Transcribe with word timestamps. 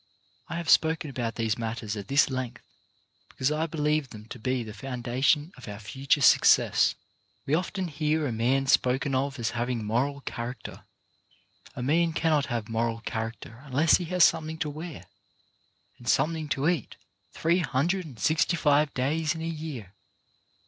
I 0.47 0.55
have 0.55 0.67
spoken 0.67 1.11
about 1.11 1.35
these 1.35 1.59
matters 1.59 1.95
at 1.95 2.07
this 2.07 2.27
length 2.31 2.63
because 3.29 3.51
I 3.51 3.67
believe 3.67 4.09
them 4.09 4.25
to 4.29 4.39
be 4.39 4.63
the 4.63 4.73
foundation 4.73 5.51
of 5.57 5.67
our 5.67 5.77
future 5.77 6.21
success. 6.21 6.95
We 7.45 7.53
often 7.53 7.87
hear 7.87 8.25
a 8.25 8.31
man 8.31 8.65
spoken 8.65 9.13
of 9.13 9.37
as 9.37 9.51
having 9.51 9.85
moral 9.85 10.21
character. 10.21 10.85
A 11.75 11.83
man 11.83 12.13
cannot 12.13 12.47
have 12.47 12.67
moral 12.67 13.01
character 13.01 13.61
unless 13.63 13.97
he 13.97 14.05
has 14.05 14.23
something 14.23 14.57
to 14.57 14.71
wear, 14.71 15.05
and 15.99 16.09
something 16.09 16.49
to 16.49 16.67
eat 16.67 16.95
three 17.31 17.59
hundred 17.59 18.03
and 18.07 18.19
sixty 18.19 18.55
five 18.57 18.91
days 18.95 19.35
in 19.35 19.43
a 19.43 19.47
year. 19.47 19.93